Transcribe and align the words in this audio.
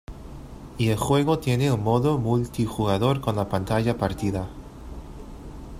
Y 0.79 0.89
el 0.89 0.97
juego 0.97 1.37
tiene 1.37 1.71
un 1.71 1.83
modo 1.83 2.17
multijugador 2.17 3.21
con 3.21 3.35
la 3.35 3.47
Pantalla 3.49 3.99
partida. 3.99 4.47